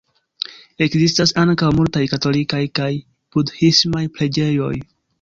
[0.85, 2.91] Ekzistas ankaŭ multaj katolikaj kaj
[3.39, 4.77] budhismaj preĝejoj.